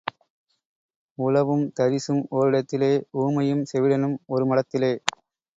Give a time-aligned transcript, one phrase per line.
[1.17, 2.91] உழவும் தரிசும் ஓரிடத்திலே
[3.19, 4.93] ஊமையும் செவிடனும் ஒரு மடத்திலே.